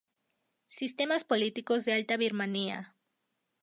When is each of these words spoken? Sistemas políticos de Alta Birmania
Sistemas 0.79 1.23
políticos 1.31 1.85
de 1.85 1.93
Alta 1.93 2.17
Birmania 2.17 2.95